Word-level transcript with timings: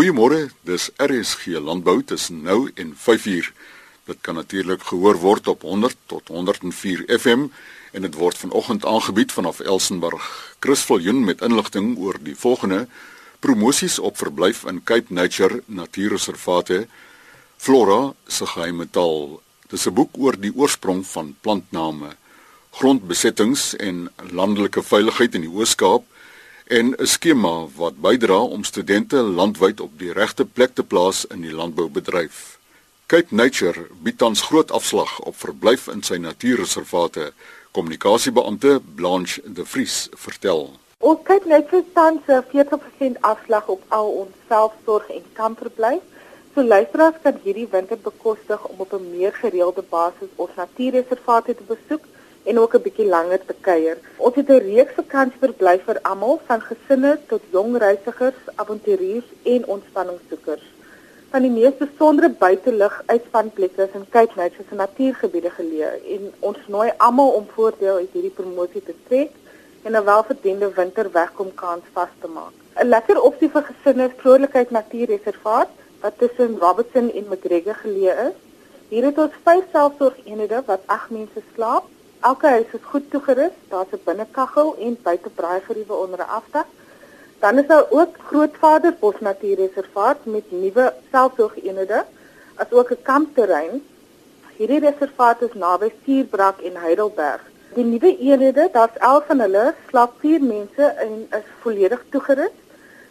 Goeiemôre, 0.00 0.48
dis 0.64 0.86
RSG 0.96 1.58
Landbou 1.60 2.00
tussen 2.00 2.38
nou 2.40 2.70
en 2.74 2.94
5uur. 2.96 3.50
Dit 4.08 4.18
kan 4.24 4.34
natuurlik 4.34 4.86
gehoor 4.88 5.18
word 5.20 5.48
op 5.52 5.66
100 5.68 5.96
tot 6.08 6.28
104 6.32 7.02
FM 7.18 7.42
en 7.92 8.06
dit 8.06 8.14
word 8.16 8.38
vanoggend 8.40 8.86
aangebied 8.88 9.32
vanaf 9.32 9.60
Elsenburg. 9.60 10.56
Chris 10.58 10.86
Viljoen 10.88 11.20
met 11.24 11.44
inligting 11.44 11.98
oor 11.98 12.16
die 12.16 12.32
volgende 12.32 12.86
promosies 13.44 13.98
op 13.98 14.16
verblyf 14.16 14.64
in 14.64 14.80
Cape 14.88 15.12
Nature 15.12 15.60
Natuurreservate. 15.66 16.86
Flora 17.56 18.14
se 18.26 18.46
geheime 18.46 18.88
taal. 18.90 19.42
Dis 19.68 19.84
'n 19.84 19.92
boek 19.92 20.16
oor 20.16 20.40
die 20.40 20.56
oorsprong 20.56 21.04
van 21.06 21.36
plantname, 21.40 22.16
grondbesettings 22.70 23.76
en 23.76 24.08
landelike 24.32 24.82
veiligheid 24.82 25.34
in 25.34 25.40
die 25.40 25.52
Oos-Kaap 25.52 26.04
en 26.70 26.94
'n 26.94 27.06
skema 27.06 27.66
wat 27.76 28.00
bydra 28.00 28.40
om 28.42 28.64
studente 28.64 29.16
landwyd 29.16 29.80
op 29.80 29.98
die 29.98 30.12
regte 30.12 30.44
plek 30.44 30.74
te 30.74 30.84
plaas 30.84 31.26
in 31.26 31.40
die 31.40 31.52
landboubedryf. 31.52 32.58
Cape 33.06 33.34
Nature 33.34 33.86
bied 34.02 34.18
tans 34.18 34.42
groot 34.42 34.70
afslag 34.70 35.20
op 35.20 35.36
verblyf 35.36 35.86
in 35.86 36.02
sy 36.02 36.16
natuurreservate. 36.16 37.32
Kommunikasiebeampte 37.70 38.80
Blanche 38.94 39.42
De 39.44 39.64
Vries 39.66 40.08
vertel. 40.14 40.70
Ons 40.98 41.18
Cape 41.22 41.48
Nature 41.48 41.84
tans 41.92 42.20
'n 42.26 42.44
40% 42.52 43.16
afslag 43.20 43.66
op 43.66 43.82
al 43.88 44.08
ons 44.08 44.34
selfsorg 44.48 45.08
en 45.08 45.24
kampverblyf. 45.32 46.02
So 46.54 46.62
luisteraars 46.62 47.16
kan 47.22 47.34
hierdie 47.42 47.68
winter 47.70 47.98
bekostig 47.98 48.68
om 48.68 48.78
op 48.78 48.92
'n 48.92 49.10
meer 49.10 49.32
gereelde 49.32 49.82
basis 49.88 50.28
ons 50.36 50.50
natuurreservate 50.56 51.54
te 51.54 51.62
besoek 51.66 52.04
en 52.44 52.58
ook 52.58 52.74
'n 52.74 52.82
bietjie 52.82 53.06
langer 53.06 53.40
te 53.46 53.54
kuier. 53.60 53.98
Ons 54.16 54.34
het 54.34 54.48
'n 54.48 54.64
reeks 54.72 54.94
vakansieverblyf 54.94 55.82
vir 55.84 55.98
almal, 56.02 56.40
van 56.46 56.60
gesinne 56.60 57.18
tot 57.26 57.42
jong 57.50 57.76
reisigers, 57.76 58.40
avonturiers 58.54 59.28
en 59.42 59.66
ontspanningssoekers. 59.66 60.64
Van 61.30 61.42
die 61.42 61.50
mees 61.50 61.76
besondere 61.78 62.28
buitelug 62.28 63.02
uitspanplekke 63.06 63.82
is 63.82 63.94
in 63.94 64.06
Cape 64.10 64.32
Nature 64.36 64.64
se 64.68 64.74
natuurgebiede 64.74 65.50
geleë 65.50 65.90
en 66.14 66.32
ons 66.40 66.58
nooi 66.66 66.90
almal 66.96 67.28
om 67.28 67.46
voordeel 67.54 67.96
uit 67.96 68.12
hierdie 68.12 68.36
promosie 68.38 68.82
te 68.82 68.94
trek 69.08 69.30
en 69.84 69.96
'n 69.96 70.04
welverdiende 70.04 70.72
winterwegkomkans 70.74 71.84
vas 71.92 72.08
te 72.20 72.28
maak. 72.28 72.54
'n 72.82 72.88
Lekker 72.88 73.22
opsie 73.22 73.50
vir 73.50 73.62
gesinne 73.62 74.04
is 74.04 74.16
Vrolikheid 74.16 74.70
Natuurreservaat 74.70 75.68
wat 76.00 76.18
tussen 76.18 76.58
Robertson 76.58 77.10
en 77.12 77.26
McGregor 77.28 77.74
geleë 77.74 78.14
is. 78.28 78.36
Hier 78.88 79.04
het 79.04 79.18
ons 79.18 79.32
vyf 79.44 79.64
selfsorgeenhede 79.72 80.62
wat 80.66 80.80
ag 80.86 81.10
mense 81.10 81.42
slaap 81.54 81.84
Elke 82.20 82.46
huis 82.46 82.72
is 82.76 82.80
goed 82.84 83.10
toegerus. 83.10 83.52
Daar's 83.68 83.92
'n 83.92 84.00
binnekaggel 84.04 84.76
en 84.86 84.96
buitebraaigeriewe 85.02 85.94
onder 85.94 86.18
'n 86.18 86.32
afdak. 86.38 86.66
Dan 87.38 87.58
is 87.58 87.66
daar 87.66 87.86
ook 87.90 88.16
Grootvader 88.26 88.94
Bos 89.00 89.14
Natuurreservaat 89.20 90.24
met 90.24 90.50
nuwe 90.50 90.92
selfsorgeenhede, 91.10 92.04
asook 92.54 92.90
'n 92.90 93.02
kampterrein. 93.02 93.82
Hierdie 94.56 94.78
reservaat 94.78 95.42
is 95.42 95.54
naby 95.54 95.92
Suurbrak 96.04 96.58
en 96.58 96.76
Heidelberg. 96.76 97.42
Die 97.74 97.84
nuwe 97.84 98.18
eenhede, 98.18 98.68
daar's 98.72 98.96
11 98.98 99.26
van 99.26 99.40
hulle, 99.40 99.74
slaap 99.88 100.12
4 100.18 100.42
mense 100.42 100.84
en 100.84 101.26
is 101.30 101.48
volledig 101.60 102.04
toegerus. 102.08 102.56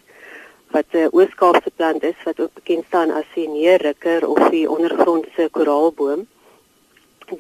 wat 0.76 0.86
'n 0.92 1.10
Oos-Kaapse 1.12 1.72
plant 1.76 2.04
is 2.04 2.24
wat 2.24 2.40
ook 2.40 2.54
bekend 2.54 2.86
staan 2.88 3.12
as 3.12 3.28
die 3.34 3.50
neerrukker 3.50 4.28
of 4.28 4.50
die 4.50 4.70
ondergrondse 4.70 5.50
koraalboom. 5.52 6.28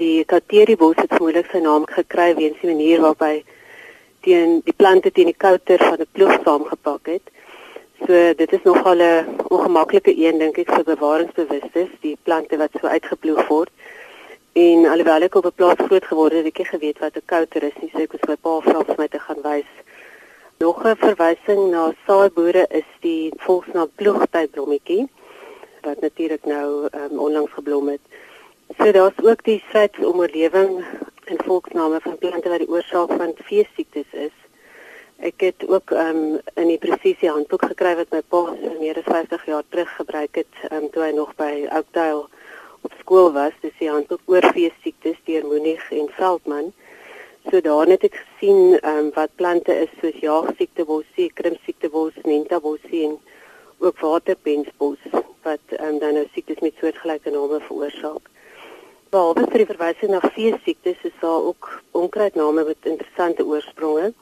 Die 0.03 0.25
kateriebos 0.25 0.95
het 0.95 1.13
vermoedelik 1.15 1.47
sy 1.51 1.63
naam 1.63 1.85
gekry 1.85 2.35
weens 2.35 2.59
die 2.61 2.73
manier 2.73 2.99
waarop 2.99 3.23
hy 3.23 3.43
teen 4.19 4.59
die 4.65 4.75
plante 4.75 5.11
teen 5.11 5.31
die 5.31 5.41
kouter 5.47 5.79
van 5.79 5.99
'n 5.99 6.11
ploeg 6.11 6.35
saamgepak 6.43 7.05
het. 7.05 7.31
So 8.05 8.33
dit 8.33 8.51
is 8.51 8.63
nogal 8.63 8.99
'n 8.99 9.39
ongemaklike 9.47 10.17
een 10.17 10.37
dink 10.37 10.57
ek 10.57 10.71
vir 10.75 10.83
bewaringsbewustes, 10.83 11.89
die 12.01 12.17
plante 12.23 12.57
wat 12.57 12.71
so 12.81 12.87
uitgeploeg 12.87 13.47
word. 13.47 13.71
En 14.55 14.85
alhoewel 14.87 15.25
ek 15.25 15.35
op 15.35 15.45
'n 15.45 15.57
plaas 15.59 15.81
groot 15.87 16.05
geword 16.05 16.31
het, 16.31 16.45
het 16.45 16.59
ek 16.59 16.67
geweet 16.67 16.99
wat 16.99 17.15
'n 17.15 17.25
kouter 17.25 17.63
is, 17.63 17.77
nie 17.81 17.89
so 17.91 17.99
ek 17.99 18.11
was 18.11 18.27
my 18.27 18.35
pa 18.35 18.59
vra 18.59 18.83
vir 18.87 18.95
my 18.97 19.07
te 19.07 19.19
gaan 19.19 19.41
wys. 19.41 19.71
Nog 20.57 20.77
'n 20.83 20.95
verwysing 20.95 21.71
na 21.71 21.93
saaiboere 22.05 22.65
is 22.69 22.89
die 22.99 23.33
volksnaam 23.37 23.89
ploegtydblommetjie 23.95 25.09
wat 25.81 25.99
natuurlik 25.99 26.45
nou 26.45 26.87
um, 26.91 27.19
onlangs 27.19 27.51
geblom 27.51 27.87
het. 27.87 27.99
So 28.77 28.91
daar's 28.91 29.19
ook 29.23 29.43
die 29.43 29.63
stryd 29.67 29.99
om 30.05 30.19
oorlewing 30.19 30.85
en 31.25 31.43
volksname 31.45 31.99
van 32.01 32.17
plante 32.17 32.49
wat 32.49 32.63
die 32.63 32.69
oorsaak 32.69 33.11
van 33.11 33.33
veesiektes 33.35 34.11
is. 34.11 34.35
Ek 35.17 35.41
het 35.41 35.67
ook 35.67 35.89
um, 35.91 36.39
in 36.53 36.67
die 36.67 36.77
presisie 36.77 37.29
handboek 37.29 37.65
gekry 37.65 37.95
wat 37.95 38.09
my 38.09 38.21
pa 38.21 38.55
meer 38.79 38.97
as 38.97 39.11
50 39.11 39.45
jaar 39.45 39.63
terug 39.69 39.95
gebruik 39.95 40.35
het 40.35 40.71
um, 40.71 40.89
toe 40.89 41.03
hy 41.03 41.11
nog 41.11 41.35
by 41.35 41.67
Oakdale 41.71 42.27
op 42.85 42.93
skool 42.99 43.31
was, 43.33 43.53
dis 43.61 43.73
die 43.79 43.89
handboek 43.89 44.21
oor 44.31 44.45
veesiektes 44.55 45.17
deur 45.27 45.45
Moenig 45.49 45.85
en 45.91 46.09
Veldman. 46.17 46.73
So 47.49 47.61
daar 47.61 47.89
het 47.93 48.03
ek 48.07 48.15
gesien 48.21 48.77
ehm 48.79 48.97
um, 48.97 49.09
wat 49.13 49.35
plante 49.41 49.73
is 49.85 49.91
soos 50.01 50.17
jaagsiekte 50.21 50.85
bossie, 50.85 51.27
krimpsiekte 51.39 51.89
bos, 51.93 52.13
menta 52.25 52.59
bossie 52.59 53.03
en 53.09 53.17
ook 53.85 53.99
waterpensbos 54.01 55.01
wat 55.45 55.75
ehm 55.77 55.95
um, 55.95 55.99
dan 55.99 56.17
nou 56.17 56.25
siektes 56.33 56.61
met 56.65 56.79
soortgelyke 56.81 57.33
name 57.33 57.59
veroorsaak. 57.67 58.31
Behalwe 59.13 59.45
vir 59.51 59.61
die 59.61 59.71
verwysing 59.73 60.11
na 60.11 60.21
veesiektes 60.37 61.03
is 61.09 61.17
daar 61.21 61.49
ook 61.49 61.69
onkruidname 61.91 62.63
met 62.69 62.89
interessante 62.93 63.45
oorspronge. 63.45 64.13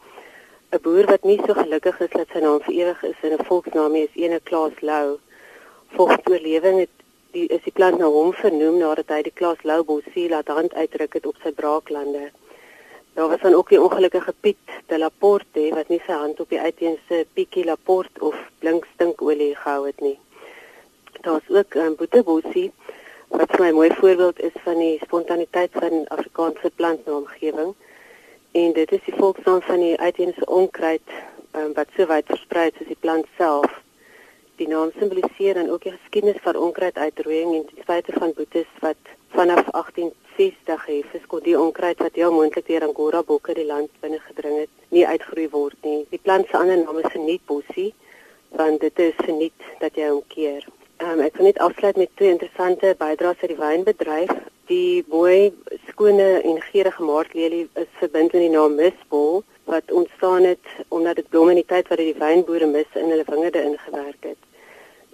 'n 0.73 0.81
Boer 0.81 1.05
wat 1.05 1.23
nie 1.23 1.39
so 1.45 1.53
gelukkig 1.53 1.99
is 1.99 2.13
dat 2.17 2.27
sy 2.33 2.39
naam 2.43 2.59
vir 2.65 2.75
ewig 2.81 3.03
is 3.11 3.23
in 3.27 3.33
'n 3.37 3.45
volksnaam 3.47 3.95
is 3.95 4.19
ene 4.25 4.39
Klaas 4.43 4.81
Lou. 4.81 5.17
Volgens 5.95 6.27
oorlewing 6.31 6.79
het 6.79 7.02
die 7.33 7.47
is 7.49 7.63
die 7.65 7.73
plant 7.73 7.97
nou 7.97 8.11
hom 8.13 8.31
vernoem 8.37 8.77
nadat 8.77 9.09
hy 9.09 9.23
die 9.25 9.33
klas 9.33 9.61
Lou 9.65 9.81
Bossie 9.87 10.27
laat 10.29 10.51
hand 10.53 10.73
uitdruk 10.77 11.17
het 11.17 11.25
op 11.25 11.37
sy 11.41 11.51
braaklande. 11.57 12.29
Daar 13.17 13.29
was 13.31 13.41
dan 13.41 13.57
ook 13.57 13.69
die 13.73 13.81
ongelukkige 13.81 14.33
Piet 14.41 14.75
de 14.89 14.97
Laporte 14.97 15.63
wat 15.73 15.89
nie 15.89 16.01
sy 16.05 16.17
hand 16.17 16.39
op 16.41 16.49
die 16.53 16.61
uiteense 16.61 17.23
Pietjie 17.33 17.65
Laporte 17.65 18.21
of 18.29 18.37
blink 18.61 18.85
stinkolie 18.93 19.53
gehou 19.55 19.85
het 19.87 20.01
nie. 20.01 20.17
Daar's 21.25 21.49
ook 21.49 21.77
um, 21.81 21.95
Boete 21.97 22.23
Bossie 22.23 22.71
wat 23.33 23.49
vir 23.55 23.65
my 23.65 23.69
'n 23.69 23.79
mooi 23.81 23.91
voorbeeld 24.01 24.39
is 24.39 24.57
van 24.65 24.77
die 24.77 24.99
spontaniteit 25.03 25.71
van 25.73 26.05
Afrikaanse 26.07 26.71
plantnaamgewing. 26.75 27.73
En 28.51 28.73
dit 28.73 28.91
is 28.91 29.03
die 29.05 29.17
volksnaam 29.17 29.61
van 29.61 29.79
die 29.79 29.97
uiteense 29.97 30.45
onkruid 30.45 31.07
um, 31.57 31.73
wat 31.73 31.89
so 31.97 32.05
wyd 32.05 32.29
versprei 32.29 32.67
is 32.67 32.77
soos 32.77 32.93
die 32.93 33.01
plant 33.01 33.25
self 33.37 33.81
die 34.61 34.67
naam 34.67 34.91
simboliseer 34.99 35.57
en 35.57 35.71
ook 35.71 35.83
die 35.87 35.95
geskiedenis 35.95 36.41
van 36.45 36.59
onkruiduitroeiing 36.67 37.55
en 37.55 37.65
die 37.73 37.85
feite 37.87 38.13
van 38.17 38.33
boetes 38.37 38.69
wat 38.85 39.11
vanaf 39.33 39.65
1860 39.71 40.85
het 40.85 41.09
vir 41.11 41.23
skot 41.23 41.43
die 41.47 41.57
onkruid 41.59 41.99
wat 42.05 42.19
heel 42.21 42.33
moontlik 42.33 42.67
deur 42.67 42.85
Angora 42.87 43.23
bokke 43.23 43.55
die 43.57 43.65
land 43.65 43.89
binne 44.01 44.19
gedring 44.27 44.59
het, 44.63 44.71
nie 44.89 45.07
uitgeroei 45.07 45.49
word 45.49 45.77
nie. 45.87 46.05
Die 46.13 46.21
plant 46.21 46.47
se 46.49 46.57
ander 46.57 46.77
naam 46.83 47.01
is 47.01 47.11
genietbossie 47.15 47.91
want 48.53 48.81
dit 48.85 48.99
is 48.99 49.17
geniet 49.25 49.69
dat 49.81 49.95
jy 49.97 50.11
hom 50.11 50.21
keer. 50.29 50.65
Um, 51.01 51.23
ek 51.25 51.39
wil 51.39 51.49
net 51.49 51.61
afsluit 51.65 51.97
met 51.97 52.11
twee 52.19 52.29
interessante 52.35 52.93
bydraes 52.99 53.41
uit 53.41 53.55
die 53.55 53.57
wynbedryf. 53.59 54.35
Die 54.69 55.01
mooi, 55.09 55.49
skone 55.89 56.29
en 56.45 56.61
geurende 56.69 57.07
maartlelie 57.09 57.65
is 57.81 57.89
verbind 57.97 58.31
met 58.31 58.45
die 58.45 58.53
naam 58.53 58.77
misbol 58.77 59.41
wat 59.65 59.91
ontstaan 59.91 60.43
het 60.43 60.71
omdat 60.87 61.15
dit 61.15 61.29
blomme 61.29 61.57
in 61.57 61.61
die 61.63 61.69
tyd 61.73 61.89
wat 61.89 61.99
die 61.99 62.15
wynboere 62.19 62.69
mis 62.69 62.97
in 62.99 63.09
hulle 63.09 63.25
wingerde 63.27 63.63
ingewerk 63.63 64.29
het. 64.29 64.42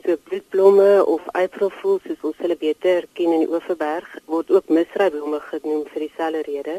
So 0.09 0.17
bloedblomme 0.17 1.05
of 1.05 1.21
Aprilfools 1.37 2.01
soos 2.07 2.23
ons 2.25 2.37
hulle 2.41 2.55
beter 2.57 3.05
ken 3.13 3.29
in 3.35 3.43
die 3.43 3.49
Oeverberg 3.51 4.15
word 4.33 4.49
ook 4.49 4.71
misryblomme 4.73 5.37
genoem 5.51 5.83
vir 5.91 6.01
dieselfde 6.01 6.41
rede. 6.47 6.77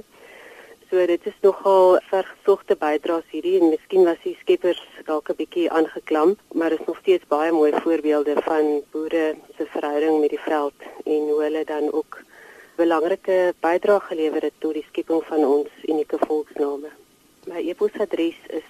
So 0.88 1.04
dit 1.06 1.28
is 1.30 1.36
nogal 1.46 2.00
vergesogte 2.08 2.74
bydraes 2.80 3.28
hierdie 3.30 3.60
en 3.60 3.70
miskien 3.70 4.02
was 4.08 4.18
die 4.24 4.34
skeppers 4.40 4.82
dalk 5.06 5.30
'n 5.30 5.38
bietjie 5.42 5.68
aangeklam, 5.70 6.34
maar 6.58 6.74
is 6.74 6.82
nog 6.88 6.98
steeds 7.04 7.30
baie 7.30 7.52
mooi 7.52 7.70
voorbeelde 7.84 8.34
van 8.48 8.82
boere 8.90 9.36
se 9.56 9.66
verhouding 9.76 10.20
met 10.20 10.34
die 10.34 10.44
veld 10.50 10.78
en 11.04 11.30
hoe 11.30 11.40
hulle 11.42 11.64
dan 11.64 11.86
ook 11.92 12.18
belangrike 12.82 13.54
bydrae 13.60 14.00
gelewer 14.10 14.42
het 14.42 14.58
tot 14.58 14.74
die 14.74 14.86
skepping 14.90 15.22
van 15.30 15.44
ons 15.44 15.70
unieke 15.86 16.18
volksname. 16.26 16.90
My 17.46 17.62
e-posadres 17.62 18.42
is 18.48 18.66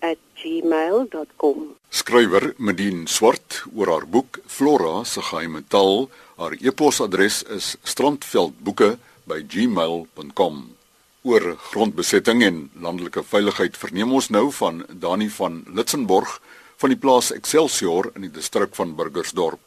strandveldboeke@gmail.com. 0.00 1.76
Skrywer 1.88 2.54
Medien 2.56 3.06
Swart 3.06 3.64
oor 3.74 3.88
haar 3.88 4.08
boek 4.08 4.38
Flora 4.46 5.04
se 5.04 5.22
geheime 5.22 5.62
taal. 5.68 6.10
Haar 6.36 6.56
e-posadres 6.60 7.42
is 7.42 7.76
strandveldboeke@gmail.com. 7.82 10.76
Oor 11.22 11.56
grondbesetting 11.56 12.42
en 12.42 12.70
landelike 12.80 13.22
veiligheid 13.22 13.76
verneem 13.76 14.12
ons 14.12 14.28
nou 14.28 14.52
van 14.52 14.86
Dani 14.88 15.30
van 15.30 15.64
Litsenborg 15.66 16.42
van 16.76 16.88
die 16.88 16.98
plaas 16.98 17.32
Excelsior 17.32 18.10
in 18.14 18.20
die 18.20 18.30
distrik 18.30 18.74
van 18.74 18.94
Burgersdorp. 18.94 19.58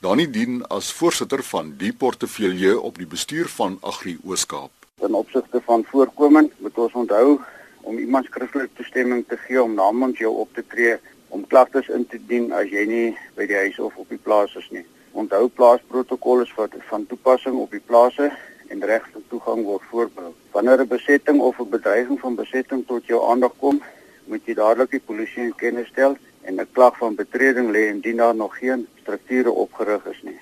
Dani 0.00 0.30
dien 0.30 0.66
as 0.66 0.92
voorsitter 0.92 1.42
van 1.42 1.74
die 1.78 1.92
portefeulje 1.92 2.80
op 2.80 2.98
die 2.98 3.06
bestuur 3.06 3.48
van 3.48 3.78
Agri 3.80 4.18
Ooskaap. 4.24 4.70
In 5.00 5.14
opsigte 5.14 5.60
van 5.64 5.84
voorkoming 5.84 6.52
moet 6.58 6.78
ons 6.78 6.92
onthou 6.92 7.40
om 7.82 7.98
iemand 7.98 8.26
skriftelike 8.26 8.74
toestemming 8.74 9.24
te 9.28 9.36
gee 9.36 9.62
om 9.62 9.74
namens 9.74 10.18
jou 10.18 10.32
op 10.42 10.54
te 10.54 10.64
tree 10.66 10.96
om 11.28 11.46
klagtes 11.46 11.88
in 11.88 12.06
te 12.06 12.18
dien 12.26 12.52
as 12.52 12.70
jy 12.72 12.84
nie 12.88 13.08
by 13.36 13.46
die 13.46 13.58
huis 13.64 13.78
of 13.78 13.96
op 13.96 14.08
die 14.08 14.20
plaas 14.22 14.54
is 14.56 14.68
nie. 14.70 14.84
Onthou 15.12 15.48
plaasprotokolle 15.48 16.46
is 16.46 16.54
wat 16.56 16.76
van 16.90 17.06
toepassing 17.06 17.56
op 17.60 17.70
die 17.74 17.84
plase 17.84 18.30
en 18.68 18.84
reg 18.90 19.04
tot 19.12 19.24
toegang 19.28 19.64
word 19.64 19.84
voorberei. 19.90 20.32
Wanneer 20.52 20.80
'n 20.82 20.88
besetting 20.88 21.40
of 21.40 21.60
'n 21.60 21.70
bedreiging 21.70 22.20
van 22.20 22.34
besetting 22.34 22.86
tot 22.86 23.06
jou 23.06 23.20
aandag 23.30 23.52
kom, 23.58 23.82
moet 24.24 24.46
jy 24.46 24.54
dadelik 24.54 24.90
die 24.90 25.06
polisie 25.10 25.42
in 25.42 25.54
kennis 25.54 25.88
stel 25.88 26.16
en 26.42 26.60
'n 26.60 26.72
klag 26.72 26.96
van 26.98 27.14
betreding 27.14 27.70
lê 27.70 27.88
indien 27.88 28.16
daar 28.16 28.34
nog 28.34 28.58
geen 28.58 28.86
strukture 29.00 29.50
opgerig 29.50 30.04
is 30.06 30.22
nie. 30.22 30.38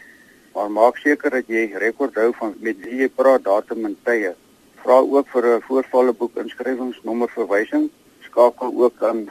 Maar 0.55 0.71
maak 0.71 0.97
seker 0.97 1.31
dat 1.31 1.47
jy 1.47 1.73
rekord 1.75 2.15
hou 2.15 2.33
van 2.35 2.55
met 2.59 2.77
wie 2.85 2.97
jy 2.97 3.09
praat, 3.09 3.45
datum 3.45 3.85
en 3.85 3.97
tye 4.03 4.35
vra 4.87 4.99
ook 5.03 5.29
vir 5.35 5.45
'n 5.47 5.63
voorvalleboek 5.69 6.37
inskrywingsnommer 6.43 7.31
verwysing. 7.39 7.91
Skakel 8.21 8.71
ook 8.83 9.03
aan 9.03 9.31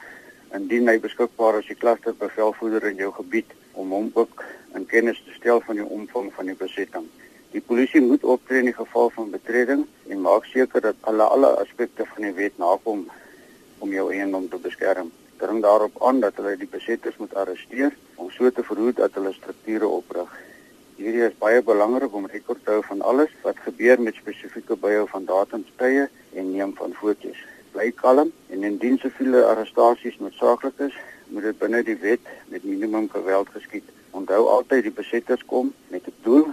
indien 0.57 0.87
hy 0.87 0.99
beskikbaar 0.99 1.59
is 1.59 1.67
die 1.67 1.81
klusterbevelvoerder 1.83 2.83
in 2.89 2.95
jou 2.95 3.11
gebied 3.13 3.53
om 3.71 3.91
hom 3.91 4.11
ook 4.13 4.43
in 4.73 4.85
kennis 4.85 5.23
te 5.25 5.31
stel 5.39 5.61
van 5.61 5.75
die 5.75 5.85
omvang 5.97 6.33
van 6.33 6.45
die 6.45 6.55
besetting. 6.55 7.05
Die 7.51 7.61
polisie 7.61 8.01
moet 8.01 8.23
optree 8.23 8.59
in 8.59 8.65
die 8.65 8.79
geval 8.81 9.09
van 9.09 9.31
betreding 9.31 9.85
en 10.07 10.21
maak 10.21 10.45
seker 10.45 10.81
dat 10.81 10.95
alle 10.99 11.23
alle 11.23 11.51
aspekte 11.63 12.05
van 12.05 12.23
die 12.23 12.33
wet 12.33 12.57
nakom 12.57 13.07
om 13.79 13.89
jou 13.89 14.11
eiendom 14.11 14.49
te 14.49 14.57
beskerm. 14.57 15.11
Dring 15.37 15.61
daarop 15.61 16.03
aan 16.03 16.19
dat 16.19 16.35
hulle 16.35 16.57
die 16.57 16.71
besetters 16.71 17.17
moet 17.17 17.35
arresteer 17.35 17.95
om 18.15 18.29
so 18.29 18.51
te 18.51 18.63
verhoed 18.63 18.95
dat 18.95 19.13
hulle 19.13 19.33
strukture 19.33 19.87
oprig. 19.87 20.29
Hierdie 20.95 21.25
is 21.25 21.33
baie 21.35 21.59
belangrik 21.59 22.13
om 22.15 22.27
rekord 22.31 22.61
te 22.63 22.71
hou 22.71 22.83
van 22.87 23.01
alles 23.03 23.31
wat 23.43 23.57
gebeur 23.65 23.99
met 23.99 24.15
spesifieke 24.15 24.77
byhou 24.79 25.03
van 25.11 25.25
datums, 25.27 25.71
tye 25.75 26.05
en 26.39 26.51
neem 26.53 26.71
van 26.77 26.93
foto's. 26.95 27.41
Bly 27.73 27.89
kalm 27.97 28.29
en 28.55 28.63
indien 28.63 28.95
siviele 29.01 29.41
arrestasies 29.43 30.15
noodsaaklik 30.23 30.79
is, 30.85 30.95
moet 31.35 31.49
dit 31.49 31.57
binne 31.59 31.81
die 31.83 31.97
wet 31.99 32.29
met 32.53 32.63
minimum 32.63 33.09
geweld 33.11 33.51
geskied. 33.51 33.89
Onthou 34.15 34.45
altyd 34.53 34.87
die 34.87 34.93
besetters 35.01 35.43
kom 35.49 35.73
met 35.91 36.07
'n 36.07 36.15
doel 36.23 36.47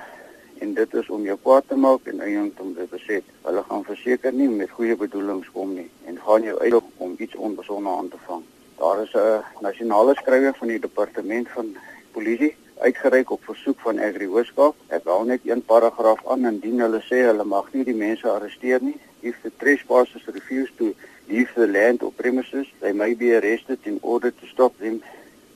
en 0.58 0.74
dit 0.74 0.94
is 0.94 1.08
om 1.08 1.22
jou 1.22 1.38
kwaad 1.42 1.68
te 1.68 1.76
maak 1.76 2.10
en 2.10 2.20
eiendom 2.20 2.74
te 2.74 2.86
beset. 2.90 3.24
Hulle 3.46 3.62
gaan 3.68 3.84
verseker 3.84 4.32
nie 4.32 4.48
met 4.48 4.70
goeie 4.70 4.96
bedoelings 4.96 5.52
kom 5.54 5.74
nie 5.74 5.90
en 6.06 6.18
gaan 6.18 6.42
jou 6.42 6.58
uitdog 6.58 6.84
om 6.96 7.14
iets 7.18 7.36
onbesonde 7.36 7.90
aan 7.90 8.08
te 8.08 8.18
vang. 8.26 8.42
Daar 8.78 9.02
is 9.02 9.14
'n 9.14 9.44
nasionale 9.60 10.14
skrywer 10.14 10.54
van 10.54 10.68
die 10.68 10.80
departement 10.80 11.48
van 11.48 11.76
polisie 12.12 12.54
uitgereik 12.82 13.30
op 13.30 13.44
versoek 13.44 13.80
van 13.80 14.00
Agri 14.02 14.26
Hoërskool. 14.26 14.74
Ek 14.96 15.04
wou 15.06 15.20
net 15.26 15.44
een 15.46 15.62
paragraaf 15.66 16.22
aan 16.34 16.48
indien 16.50 16.82
hulle 16.82 16.98
sê 17.06 17.20
hulle 17.28 17.44
mag 17.46 17.68
nie 17.74 17.84
die 17.86 17.96
mense 17.96 18.26
arresteer 18.28 18.82
nie. 18.82 18.96
If 19.22 19.38
the 19.44 19.52
trespassers 19.62 20.26
refuse 20.34 20.72
to 20.80 20.90
leave 21.28 21.54
the 21.54 21.68
land 21.68 22.02
or 22.02 22.10
premises, 22.10 22.66
they 22.80 22.92
may 22.92 23.14
be 23.14 23.30
arrested 23.36 23.86
in 23.86 24.00
order 24.02 24.32
to 24.32 24.50
stop 24.50 24.76
them 24.78 24.98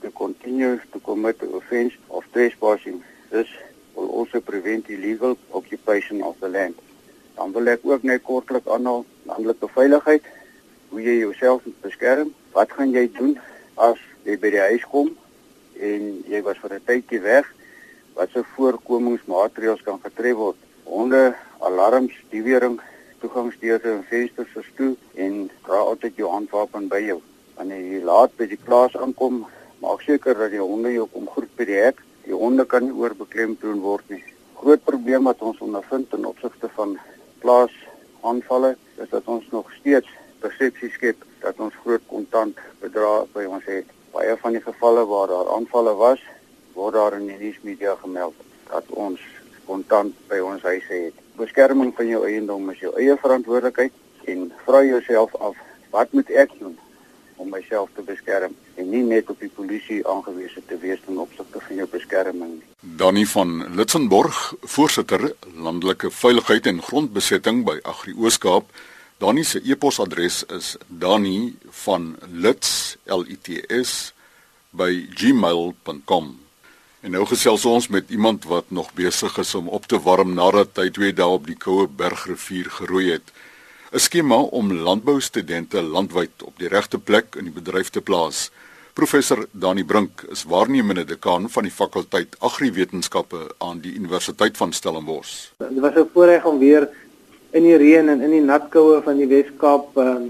to 0.01 0.11
continue 0.11 0.79
to 0.93 0.99
commit 1.03 1.39
the 1.43 1.51
offence 1.59 1.93
of 2.07 2.23
trespassing. 2.31 3.03
This 3.29 3.51
will 3.95 4.09
also 4.09 4.39
prevent 4.39 4.89
illegal 4.89 5.37
occupation 5.53 6.23
of 6.23 6.39
the 6.39 6.49
land. 6.49 6.79
Dan 7.35 7.51
wil 7.51 7.75
ek 7.75 7.83
ook 7.83 8.07
net 8.07 8.23
kortlik 8.23 8.71
aanhaal 8.71 9.03
landelike 9.27 9.67
veiligheid. 9.75 10.23
Hoe 10.89 11.03
jy 11.03 11.19
jouself 11.19 11.67
beskerm? 11.83 12.31
Wat 12.55 12.71
gaan 12.71 12.95
jy 12.95 13.09
doen 13.19 13.35
as 13.75 13.99
jy 14.23 14.39
by 14.39 14.55
die 14.55 14.67
huis 14.71 14.87
kom 14.87 15.11
en 15.79 16.23
jy 16.27 16.41
was 16.41 16.57
vir 16.61 16.73
'n 16.73 16.85
tydjie 16.85 17.21
weg, 17.21 17.45
wat 18.13 18.29
se 18.29 18.43
voorkomingsmaatreëls 18.55 19.81
kan 19.83 19.99
getref 20.03 20.35
word? 20.35 20.57
Honde, 20.83 21.35
alarms, 21.59 22.13
diewering, 22.29 22.79
toegangsdeure 23.19 23.91
en 23.91 24.03
vensters 24.09 24.55
is 24.55 24.69
toe 24.75 24.95
en 25.15 25.49
dra 25.65 25.77
altyd 25.77 26.15
jou 26.15 26.29
handwapen 26.29 26.87
by 26.87 27.01
jou. 27.01 27.21
Wanneer 27.57 27.81
jy 27.81 28.01
laat 28.03 28.35
by 28.37 28.47
die 28.47 28.59
plaas 28.63 28.95
aankom, 28.95 29.45
maak 29.81 30.01
seker 30.01 30.37
dat 30.37 30.51
die 30.51 30.61
honde 30.61 30.93
jou 30.93 31.07
kom 31.13 31.27
groet 31.27 31.55
by 31.57 31.65
die 31.65 31.81
hek. 31.81 32.01
Die 32.23 32.33
honde 32.33 32.65
kan 32.65 32.83
nie 32.83 32.93
oorbeklemtoon 32.93 33.81
word 33.81 34.09
nie. 34.09 34.23
Groot 34.55 34.83
probleem 34.83 35.23
wat 35.23 35.41
ons 35.41 35.59
ondervind 35.59 36.13
in 36.13 36.25
opsigte 36.25 36.69
van 36.75 36.97
plaas 37.39 37.73
aanvalle 38.21 38.75
is 38.97 39.09
dat 39.09 39.25
ons 39.25 39.45
nog 39.51 39.69
steeds 39.79 40.09
persepsie 40.41 40.89
skep 40.89 41.23
dat 41.41 41.59
ons 41.59 41.73
groot 41.83 42.01
kontant 42.07 42.57
bedrae 42.81 43.25
by 43.33 43.45
ons 43.45 43.65
het 43.65 43.96
baie 44.17 44.37
van 44.41 44.57
die 44.57 44.63
gevalle 44.65 45.05
waar 45.05 45.29
daar 45.29 45.53
aanvalle 45.55 45.93
was, 45.97 46.21
word 46.73 46.97
daar 46.97 47.17
in 47.19 47.29
die 47.29 47.37
nuusmedia 47.37 47.95
gemeld 48.01 48.35
dat 48.71 48.89
ons 48.89 49.21
kontant 49.67 50.15
by 50.31 50.39
ons 50.43 50.63
huise 50.65 50.93
het. 51.05 51.23
Beskerming 51.37 51.93
van 51.97 52.09
jou 52.09 52.23
eiendom 52.25 52.69
is 52.73 52.81
jou 52.81 52.93
eie 52.97 53.15
verantwoordelikheid 53.21 53.93
en 54.31 54.49
vra 54.65 54.83
jouself 54.83 55.35
af, 55.43 55.55
wat 55.93 56.13
moet 56.17 56.31
ek 56.43 56.55
doen 56.59 56.75
om 57.37 57.51
myself 57.53 57.91
te 57.95 58.01
beskerm 58.01 58.55
en 58.81 58.89
nie 58.89 59.03
net 59.05 59.29
op 59.29 59.39
die 59.41 59.51
polisie 59.53 59.99
aangewese 60.09 60.63
te 60.69 60.77
wees 60.81 61.01
ten 61.05 61.19
opsigte 61.21 61.61
van 61.67 61.81
jou 61.81 61.87
beskerming 61.91 62.57
nie. 62.57 62.67
Danny 62.97 63.25
van 63.29 63.53
Litsenborg, 63.77 64.39
voorsitter 64.77 65.29
landelike 65.53 66.11
veiligheid 66.11 66.69
en 66.73 66.81
grondbesetting 66.89 67.63
by 67.67 67.77
Agri 67.83 68.15
Ooskaap. 68.17 68.71
Dani 69.17 69.41
se 69.43 69.57
e-posadres 69.65 70.43
is 70.53 70.75
dani 70.87 71.55
van 71.83 72.11
lits 72.37 72.97
l 73.09 73.23
i 73.25 73.37
t 73.41 73.63
s 73.65 74.13
by 74.69 75.07
gmail.com. 75.17 76.27
En 77.01 77.15
nou 77.15 77.23
gesels 77.25 77.65
ons 77.65 77.87
met 77.89 78.13
iemand 78.13 78.45
wat 78.45 78.69
nog 78.69 78.91
besig 78.93 79.39
is 79.41 79.55
om 79.57 79.71
op 79.73 79.89
te 79.89 79.97
warm 80.05 80.35
nadat 80.37 80.77
hy 80.77 80.91
twee 80.93 81.15
dae 81.17 81.33
op 81.33 81.49
die 81.49 81.57
koue 81.57 81.87
bergrivier 81.89 82.69
geroei 82.69 83.07
het. 83.15 83.33
'n 83.89 83.99
Skema 84.05 84.37
om 84.53 84.69
landboustudente 84.85 85.81
landwyd 85.81 86.43
op 86.45 86.53
die 86.61 86.69
regte 86.69 86.99
plek 86.99 87.41
in 87.41 87.49
die 87.49 87.57
bedryf 87.57 87.89
te 87.89 88.01
plaas. 88.01 88.51
Professor 88.93 89.47
Dani 89.51 89.83
Brink 89.83 90.21
is 90.29 90.43
waarnemende 90.43 91.05
dekaan 91.05 91.49
van 91.49 91.63
die 91.63 91.73
fakulteit 91.73 92.35
Agriwetenskappe 92.39 93.49
aan 93.57 93.79
die 93.81 93.93
Universiteit 93.93 94.57
van 94.57 94.73
Stellenbosch. 94.73 95.49
Dit 95.57 95.79
was 95.79 95.95
'n 95.95 96.09
voorreg 96.13 96.45
om 96.45 96.59
weer 96.59 96.89
in 97.51 97.63
die 97.63 97.77
reën 97.77 98.09
en 98.09 98.21
in 98.21 98.33
die 98.35 98.43
natkoue 98.43 99.01
van 99.05 99.17
die 99.21 99.29
Wes-Kaap 99.29 99.97
um, 100.03 100.29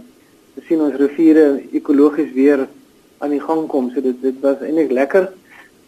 te 0.55 0.63
sien 0.67 0.81
ons 0.81 0.95
riviere 0.99 1.61
ekologies 1.77 2.33
weer 2.35 2.67
aan 3.17 3.33
die 3.33 3.41
gang 3.41 3.65
kom. 3.71 3.89
So 3.93 4.01
dit 4.01 4.21
dit 4.21 4.39
was 4.43 4.61
eintlik 4.65 4.93
lekker 4.93 5.29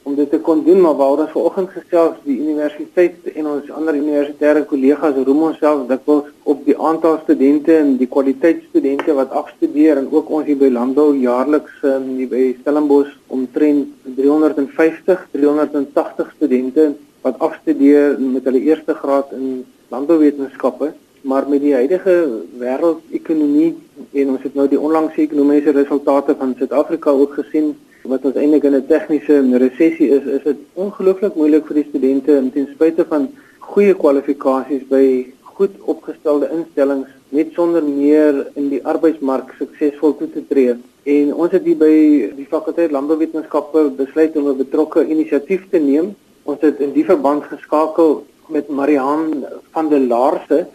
om 0.10 0.16
dit 0.16 0.30
te 0.32 0.40
kon 0.40 0.64
doen 0.66 0.80
maar 0.82 0.96
waar 0.98 1.22
ons 1.24 1.34
vanoggend 1.34 1.70
gesels 1.76 2.16
die 2.24 2.38
universiteit 2.40 3.28
en 3.36 3.50
ons 3.54 3.72
ander 3.78 3.98
universitêre 3.98 4.64
kollegas 4.70 5.18
roem 5.28 5.44
onsself 5.50 5.84
dikwels 5.90 6.30
op 6.54 6.64
die 6.66 6.78
aantal 6.90 7.20
studente 7.26 7.76
en 7.78 7.92
die 8.00 8.08
kwaliteit 8.16 8.64
studente 8.70 9.14
wat 9.20 9.36
afstudeer 9.42 10.00
en 10.02 10.08
ook 10.14 10.32
ons 10.38 10.48
hier 10.48 10.58
by 10.62 10.72
landbou 10.74 11.12
jaarliks 11.20 11.84
um, 11.92 12.08
by 12.32 12.46
Stellenbosch 12.62 13.12
omtrent 13.28 13.92
350 14.22 15.28
380 15.36 16.34
studente 16.38 16.88
wat 17.28 17.44
afstudeer 17.50 18.16
met 18.24 18.48
hulle 18.48 18.64
eerste 18.72 18.96
graad 19.04 19.36
in 19.36 19.66
landbouwetenskappe 19.94 20.94
maar 21.22 21.50
met 21.50 21.62
die 21.62 21.74
huidige 21.74 22.16
wêreldekonomie 22.60 23.76
en 24.12 24.30
ons 24.30 24.44
het 24.44 24.56
nou 24.56 24.68
die 24.68 24.80
onlangse 24.80 25.22
ekonomiese 25.22 25.72
resultate 25.76 26.36
van 26.40 26.56
Suid-Afrika 26.58 27.12
ook 27.12 27.34
gesien 27.42 27.76
wat 28.10 28.26
ons 28.26 28.36
eintlik 28.36 28.64
in 28.64 28.76
'n 28.76 28.88
tegniese 28.88 29.58
resessie 29.58 30.10
is, 30.10 30.24
is 30.24 30.44
dit 30.44 30.58
ongelooflik 30.74 31.36
moeilik 31.36 31.66
vir 31.68 31.76
die 31.76 31.90
studente 31.90 32.38
om 32.38 32.52
ten 32.52 32.68
spyte 32.74 33.06
van 33.06 33.30
goeie 33.60 33.94
kwalifikasies 33.94 34.88
by 34.90 35.28
goed 35.44 35.76
opgestelde 35.86 36.50
instellings 36.56 37.10
net 37.30 37.52
sonder 37.54 37.84
meer 37.84 38.48
in 38.56 38.70
die 38.70 38.82
arbeidsmark 38.86 39.54
suksesvol 39.58 40.16
toe 40.18 40.30
te 40.34 40.44
tree. 40.48 40.76
En 41.04 41.34
ons 41.34 41.52
het 41.52 41.64
hier 41.64 41.78
by 41.78 41.96
die 42.38 42.48
fakulteit 42.50 42.92
landbouwetenskappe 42.92 43.90
besluit 43.98 44.36
om 44.38 44.50
'n 44.50 44.58
betrokke 44.58 45.06
inisiatief 45.06 45.70
te 45.70 45.80
neem. 45.80 46.16
Ons 46.44 46.62
het 46.62 46.80
in 46.80 46.94
die 46.94 47.06
verband 47.06 47.44
geskakel 47.44 48.26
met 48.48 48.70
Marihan 48.70 49.46
van 49.72 49.90
der 49.90 50.00
Laarse 50.00 50.68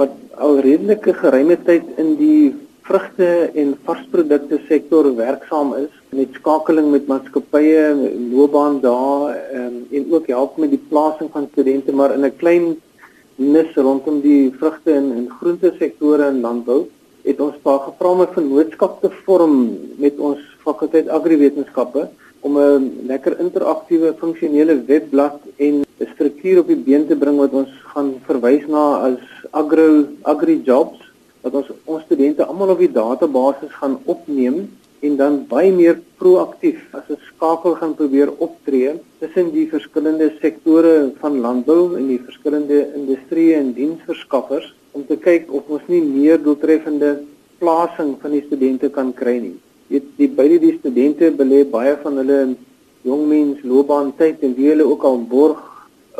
wat 0.00 0.12
al 0.46 0.60
redelike 0.64 1.12
geruime 1.22 1.56
tyd 1.68 1.88
in 2.00 2.14
die 2.16 2.52
vrugte 2.88 3.28
en 3.62 3.74
varsprodukte 3.86 4.58
sektor 4.68 5.06
werksaam 5.16 5.74
is 5.78 5.90
met 6.16 6.38
skakeling 6.40 6.88
met 6.90 7.10
maatskappye, 7.10 7.82
loopbaan 8.32 8.80
daar 8.82 9.36
um, 9.58 9.76
en 9.90 10.06
ook 10.10 10.30
help 10.32 10.56
met 10.58 10.72
die 10.72 10.82
plasing 10.92 11.30
van 11.34 11.48
studente 11.52 11.92
maar 11.92 12.14
in 12.16 12.24
'n 12.24 12.36
klein 12.42 12.64
nis 13.36 13.76
rondom 13.76 14.20
die 14.20 14.50
vrugte 14.60 14.92
en, 14.92 15.12
en 15.18 15.28
groente 15.38 15.74
sektore 15.78 16.26
in 16.32 16.40
landbou 16.40 16.80
het 17.28 17.40
ons 17.40 17.60
paar 17.62 17.80
gevra 17.86 18.10
om 18.10 18.22
'n 18.22 18.34
vennootskap 18.38 19.00
te 19.00 19.10
vorm 19.24 19.54
met 19.96 20.18
ons 20.18 20.40
fakulteit 20.64 21.08
agriwetenskappe 21.08 22.08
om 22.40 22.58
'n 22.58 23.06
lekker 23.06 23.38
interaktiewe 23.38 24.14
funksionele 24.18 24.84
webblad 24.86 25.38
en 25.56 25.84
'n 26.00 26.08
struktuur 26.14 26.58
op 26.60 26.68
die 26.72 26.80
been 26.88 27.06
te 27.06 27.16
bring 27.16 27.36
wat 27.36 27.52
ons 27.52 27.72
gaan 27.92 28.14
verwys 28.26 28.66
na 28.74 28.84
as 29.08 29.20
agro 29.52 29.88
agri 30.32 30.60
jobs 30.64 30.98
dat 31.42 31.54
ons 31.54 31.68
ons 31.84 32.04
studente 32.08 32.44
almal 32.44 32.72
op 32.74 32.80
die 32.84 32.92
database 32.92 33.68
gaan 33.78 33.98
opneem 34.14 34.56
en 35.00 35.16
dan 35.16 35.36
baie 35.48 35.72
meer 35.72 36.00
proaktief 36.22 36.80
as 36.96 37.04
'n 37.08 37.20
skakel 37.28 37.76
gaan 37.80 37.94
probeer 38.00 38.32
optree 38.46 38.92
tussen 39.20 39.52
die 39.52 39.66
verskillende 39.74 40.28
sektore 40.40 41.12
van 41.20 41.40
landbou 41.46 41.96
en 41.98 42.06
die 42.08 42.20
verskillende 42.28 42.80
industrieë 43.00 43.54
en 43.62 43.72
diensverskaffers 43.80 44.72
om 44.92 45.06
te 45.06 45.16
kyk 45.16 45.52
of 45.52 45.68
ons 45.68 45.86
nie 45.88 46.02
meer 46.02 46.42
doeltreffende 46.42 47.10
plasing 47.58 48.16
van 48.22 48.30
die 48.30 48.44
studente 48.46 48.88
kan 48.88 49.12
kry 49.12 49.38
nie. 49.38 49.56
Dit 49.88 50.04
die 50.16 50.28
beide 50.28 50.58
die 50.58 50.76
studente 50.78 51.30
belê 51.30 51.64
baie 51.64 51.96
van 52.02 52.16
hulle 52.16 52.40
jong 53.02 53.26
mens 53.28 53.62
loopbaan 53.62 54.12
tyd 54.16 54.42
en 54.42 54.54
wie 54.54 54.68
hulle 54.72 54.84
ook 54.84 55.04
al 55.04 55.20
borg 55.24 55.69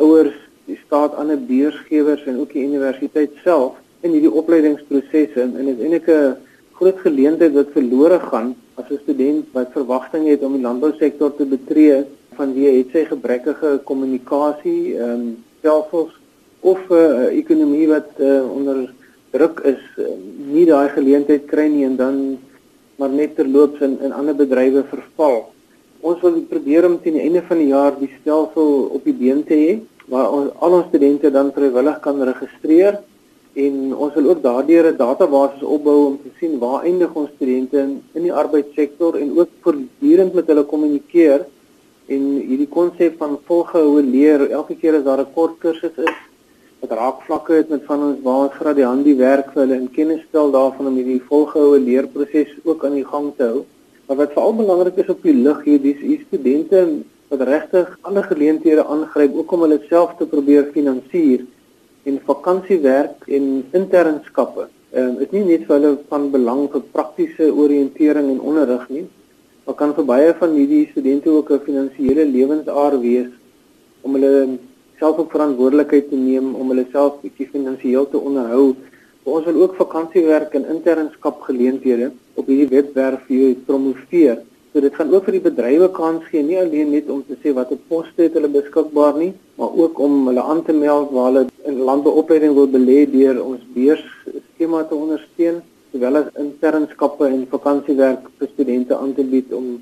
ouers, 0.01 0.37
die 0.69 0.79
staat 0.85 1.15
ander 1.19 1.39
beursgewers 1.39 2.25
en 2.29 2.39
ook 2.41 2.53
die 2.55 2.65
universiteit 2.67 3.37
self 3.43 3.77
in 4.05 4.15
hierdie 4.15 4.33
opleidingsprosesse 4.41 5.43
en 5.43 5.53
dit 5.57 5.75
is 5.75 5.83
eintlik 5.85 6.09
'n 6.09 6.35
groot 6.79 6.99
geleentheid 7.05 7.53
wat 7.53 7.75
verlore 7.77 8.19
gaan 8.19 8.55
as 8.79 8.89
'n 8.89 9.01
student 9.03 9.45
wat 9.57 9.77
verwagting 9.77 10.27
het 10.27 10.43
om 10.43 10.53
die 10.57 10.65
landbousektor 10.67 11.35
te 11.35 11.45
betree 11.45 12.03
vanweë 12.39 12.77
het 12.77 12.89
sy 12.95 13.03
gebrekkige 13.05 13.79
kommunikasie 13.89 14.95
ehm 14.95 15.09
um, 15.09 15.25
selfs 15.61 16.17
of 16.61 16.79
'n 16.89 16.93
uh, 16.93 17.37
ekonomie 17.41 17.87
wat 17.87 18.09
uh, 18.19 18.41
onder 18.57 18.93
druk 19.31 19.59
is 19.73 19.83
uh, 19.97 20.05
nie 20.53 20.65
daai 20.65 20.89
geleentheid 20.89 21.45
kry 21.45 21.67
nie 21.67 21.85
en 21.85 21.95
dan 21.95 22.15
maar 22.97 23.09
net 23.09 23.35
terloops 23.35 23.81
in 23.81 23.97
in 24.05 24.11
ander 24.13 24.35
bedrywe 24.35 24.83
verval. 24.83 25.37
Ons 26.01 26.21
wil 26.21 26.41
probeer 26.49 26.85
om 26.85 26.99
teen 27.01 27.17
die 27.17 27.25
einde 27.27 27.41
van 27.47 27.57
die 27.57 27.71
jaar 27.71 27.93
die 27.99 28.11
stelsel 28.21 28.89
op 28.97 29.03
die 29.03 29.13
been 29.13 29.43
te 29.43 29.57
hê 29.63 29.71
waar 30.11 30.31
ons, 30.35 30.51
al 30.59 30.75
ons 30.79 30.87
studente 30.91 31.31
dan 31.31 31.53
vrywillig 31.55 31.99
kan 32.03 32.19
registreer 32.31 32.99
en 33.63 33.75
ons 33.95 34.13
wil 34.15 34.29
ook 34.31 34.41
daardeur 34.43 34.91
'n 34.91 34.97
database 34.97 35.65
opbou 35.65 36.05
om 36.05 36.17
te 36.23 36.31
sien 36.39 36.59
waar 36.59 36.83
eindig 36.83 37.13
ons 37.13 37.29
studente 37.35 37.77
in, 37.77 38.01
in 38.13 38.23
die 38.23 38.33
arbeidssektor 38.33 39.15
en 39.15 39.37
ook 39.39 39.49
voortdurend 39.61 40.33
met 40.33 40.47
hulle 40.47 40.63
kommunikeer 40.63 41.45
en 42.07 42.23
hierdie 42.49 42.67
konsep 42.67 43.17
van 43.17 43.39
volgehoue 43.45 44.03
leer. 44.03 44.49
Elke 44.49 44.75
keer 44.75 44.95
as 44.95 45.03
daar 45.03 45.21
'n 45.21 45.33
kort 45.33 45.59
kursus 45.59 45.95
is 45.97 46.17
wat 46.81 46.97
raakvlakke 46.97 47.53
het 47.53 47.69
met 47.69 47.83
van 47.85 48.03
ons 48.07 48.17
waar 48.25 48.39
ons 48.45 48.57
gradiandi 48.59 49.13
werk 49.15 49.51
vir 49.53 49.61
hulle 49.63 49.75
en 49.75 49.91
kennis 49.97 50.23
stel 50.29 50.51
daarvan 50.51 50.87
om 50.87 50.95
hierdie 50.95 51.27
volgehoue 51.31 51.79
leerproses 51.79 52.51
ook 52.63 52.85
aan 52.85 52.97
die 52.99 53.09
gang 53.13 53.31
te 53.37 53.43
hou. 53.43 53.65
Maar 54.07 54.17
wat 54.17 54.33
veral 54.33 54.55
belangrik 54.55 54.97
is 54.97 55.09
op 55.09 55.21
die 55.23 55.33
lig 55.33 55.59
hier 55.63 55.81
dis 55.81 55.99
hier 55.99 56.21
studente 56.27 56.77
wat 57.31 57.41
regtig 57.47 57.97
alle 58.07 58.23
geleenthede 58.27 58.83
aangryp 58.83 59.35
ook 59.39 59.51
om 59.55 59.61
hulle 59.65 59.79
self 59.87 60.17
te 60.19 60.25
probeer 60.27 60.65
finansier 60.75 61.45
en 62.03 62.17
vakansiewerk 62.27 63.27
en 63.37 63.45
internskappe 63.71 64.67
um, 64.91 65.13
is 65.23 65.31
nie 65.31 65.43
net 65.47 65.63
vir 65.67 65.77
hulle 65.77 65.91
van 66.11 66.27
belang 66.33 66.65
vir 66.73 66.83
praktiese 66.97 67.47
oriëntering 67.63 68.27
en 68.33 68.43
onderrig 68.51 68.83
nie, 68.91 69.05
maar 69.65 69.77
kan 69.79 69.95
vir 69.95 70.09
baie 70.09 70.33
van 70.41 70.57
hierdie 70.57 70.89
studente 70.91 71.31
ook 71.31 71.51
'n 71.51 71.65
finansiële 71.69 72.25
lewensaar 72.35 72.99
wees 72.99 73.31
om 74.01 74.19
hulle 74.19 74.59
self 74.99 75.17
ook 75.17 75.31
verantwoordelikheid 75.31 76.09
te 76.09 76.15
neem 76.15 76.55
om 76.55 76.67
hulle 76.73 76.85
self 76.91 77.21
bietjie 77.21 77.47
finansiëel 77.55 78.09
te 78.09 78.19
onderhou. 78.19 78.75
Ons 79.23 79.45
wil 79.45 79.61
ook 79.61 79.75
vakansiewerk 79.75 80.53
en 80.53 80.67
internskap 80.75 81.41
geleenthede 81.41 82.11
op 82.35 82.47
hierdie 82.47 82.69
webwerf 82.75 83.23
vir 83.27 83.37
jou 83.37 83.53
promoveer 83.65 84.41
So 84.73 84.79
dit 84.79 84.93
gaan 84.95 85.09
ook 85.11 85.25
vir 85.27 85.35
die 85.35 85.43
bedrywe 85.43 85.87
kans 85.91 86.27
gee 86.31 86.43
nie 86.47 86.55
alleen 86.55 86.93
net 86.95 87.09
om 87.11 87.19
te 87.27 87.35
sê 87.43 87.51
watter 87.55 87.79
poste 87.89 88.23
het 88.23 88.37
hulle 88.37 88.47
beskikbaar 88.53 89.17
nie, 89.19 89.33
maar 89.59 89.73
ook 89.83 89.97
om 89.99 90.29
hulle 90.29 90.45
aan 90.53 90.61
te 90.63 90.71
meld 90.71 91.09
waar 91.11 91.25
hulle 91.27 91.41
in 91.67 91.81
landbouopleiding 91.89 92.53
wil 92.55 92.69
belê 92.71 93.01
deur 93.11 93.41
ons 93.43 93.65
beursskema 93.75 94.85
te 94.87 94.95
ondersteun, 94.95 95.57
sowel 95.91 96.21
as 96.21 96.29
internskappe 96.45 97.27
en 97.27 97.43
vakansiewerk 97.51 98.29
vir 98.39 98.51
studente 98.53 98.95
aan 98.95 99.11
te 99.17 99.25
bied 99.33 99.51
om 99.59 99.73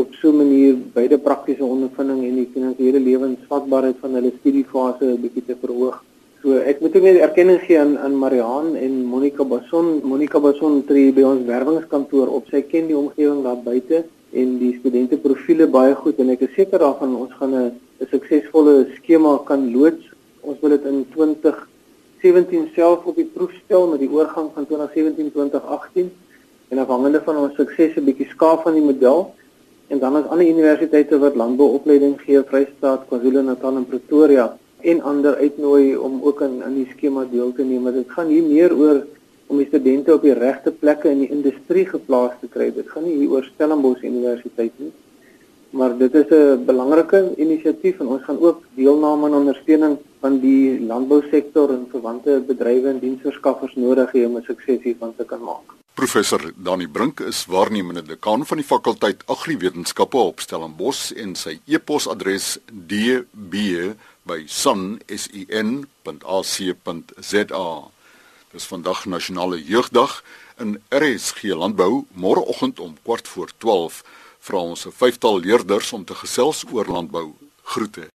op 0.00 0.16
so 0.20 0.32
'n 0.32 0.40
manier 0.40 0.80
beide 0.94 1.18
praktiese 1.18 1.64
ondervinding 1.64 2.24
en 2.24 2.40
die 2.40 2.48
finansiële 2.54 3.00
lewensvatbaarheid 3.10 4.00
van 4.00 4.14
hulle 4.16 4.32
studiefase 4.40 5.04
'n 5.12 5.20
bietjie 5.20 5.44
te 5.44 5.56
verhoog. 5.60 6.00
So 6.42 6.56
ek 6.58 6.80
moet 6.82 6.96
ook 6.98 7.04
net 7.06 7.20
erkenning 7.22 7.60
gee 7.62 7.76
aan 7.78 7.92
aan 8.02 8.16
Marihan 8.18 8.72
en 8.74 8.94
Monica 9.06 9.44
Bason. 9.46 10.00
Monica 10.02 10.40
Bason 10.42 10.80
tree 10.88 11.12
by 11.14 11.22
ons 11.22 11.44
werwingskantoor 11.46 12.32
op. 12.34 12.48
Sy 12.50 12.64
ken 12.66 12.88
die 12.88 12.96
omgewing 12.98 13.44
daar 13.44 13.60
buite 13.62 14.00
en 14.34 14.56
die 14.58 14.72
studente 14.80 15.20
profile 15.22 15.68
baie 15.70 15.92
goed 15.94 16.18
en 16.18 16.32
ek 16.34 16.40
is 16.48 16.56
seker 16.56 16.82
daarvan 16.82 17.12
ons 17.14 17.36
gaan 17.38 17.54
'n 17.54 18.08
suksesvolle 18.10 18.88
skema 18.96 19.36
kan 19.46 19.70
loods. 19.70 20.02
Ons 20.42 20.58
wil 20.62 20.74
dit 20.74 20.88
in 20.90 21.06
2017 21.14 22.66
self 22.74 23.06
op 23.06 23.14
die 23.14 23.30
proef 23.34 23.54
stel 23.62 23.86
met 23.92 24.00
die 24.02 24.10
oorgang 24.10 24.50
van 24.54 24.66
2017-2018 24.66 26.10
en 26.70 26.78
afhangende 26.78 27.22
van 27.22 27.36
ons 27.36 27.54
sukses 27.54 27.94
'n 27.94 28.04
bietjie 28.04 28.26
skaaf 28.34 28.64
van 28.66 28.74
die 28.74 28.88
model 28.90 29.30
en 29.90 29.98
dan 29.98 30.16
as 30.16 30.26
ander 30.26 30.46
universiteite 30.46 31.18
wat 31.18 31.36
landbouopleiding 31.36 32.18
gee 32.20 32.42
Vrystaat, 32.42 33.06
KwaZulu-Natal 33.06 33.76
en 33.76 33.86
Pretoria 33.86 34.58
en 34.82 35.02
ander 35.02 35.36
uitnooi 35.36 35.96
om 35.96 36.20
ook 36.22 36.42
aan 36.42 36.62
aan 36.62 36.74
die 36.74 36.88
skema 36.94 37.24
deel 37.30 37.52
te 37.52 37.64
neem. 37.64 37.90
Dit 37.94 38.10
gaan 38.10 38.26
hier 38.26 38.42
meer 38.42 38.74
oor 38.76 39.02
om 39.46 39.58
die 39.60 39.66
studente 39.66 40.14
op 40.14 40.22
die 40.22 40.34
regte 40.34 40.72
plekke 40.72 41.10
in 41.10 41.24
die 41.24 41.30
industrie 41.30 41.86
geplaas 41.86 42.38
te 42.40 42.48
kry. 42.48 42.70
Dit 42.74 42.88
gaan 42.90 43.04
nie 43.04 43.16
hier 43.20 43.34
oor 43.36 43.48
Stellenbosch 43.54 44.04
Universiteit 44.04 44.78
nie. 44.80 44.92
Maar 45.72 45.96
dit 45.98 46.14
is 46.14 46.30
'n 46.30 46.64
belangrike 46.64 47.32
inisiatief 47.36 48.00
en 48.00 48.06
ons 48.06 48.24
gaan 48.24 48.40
ook 48.40 48.62
deelname 48.74 49.26
en 49.26 49.34
ondersteuning 49.34 49.98
van 50.20 50.40
die 50.40 50.80
landbousektor 50.80 51.70
en 51.70 51.86
verwante 51.90 52.42
bedrywe 52.46 52.88
en 52.88 52.98
diensverskaffers 52.98 53.74
nodig 53.74 54.12
hê 54.12 54.26
om 54.26 54.36
'n 54.36 54.44
sukses 54.46 54.82
hiervan 54.82 55.14
te 55.16 55.24
kan 55.24 55.40
maak. 55.40 55.72
Professor 55.94 56.52
Dani 56.56 56.88
Brink 56.88 57.20
is 57.20 57.46
waarnemende 57.46 58.02
dekaan 58.02 58.46
van 58.46 58.56
die 58.56 58.66
fakulteit 58.66 59.22
Agriwetenskappe 59.26 60.16
op 60.16 60.40
Stellenbosch 60.40 61.12
en 61.12 61.34
sy 61.34 61.58
e-posadres 61.68 62.58
db@sun.ac.za. 64.22 65.90
Dis 68.50 68.64
vandag 68.64 69.04
nasionale 69.04 69.64
jeugdag 69.64 70.24
in 70.58 70.82
RSG 70.88 71.42
Landbou 71.42 72.06
môreoggend 72.12 72.80
om 72.80 72.96
kwart 73.02 73.28
voor 73.28 73.50
12 73.58 74.04
vra 74.38 74.58
ons 74.58 74.86
'n 74.86 74.92
vyftal 74.92 75.38
leerders 75.38 75.92
om 75.92 76.04
te 76.04 76.14
gesels 76.14 76.64
oor 76.72 76.86
landbou. 76.86 77.34
Groete. 77.62 78.10